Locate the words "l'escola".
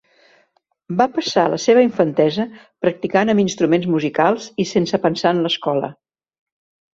5.45-5.93